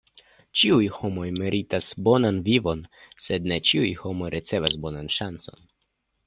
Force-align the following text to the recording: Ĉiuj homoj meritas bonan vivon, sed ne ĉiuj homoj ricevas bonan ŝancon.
Ĉiuj 0.59 0.85
homoj 0.93 1.25
meritas 1.41 1.89
bonan 2.07 2.39
vivon, 2.47 2.81
sed 3.27 3.47
ne 3.53 3.59
ĉiuj 3.73 3.93
homoj 4.01 4.31
ricevas 4.37 4.79
bonan 4.87 5.13
ŝancon. 5.19 5.63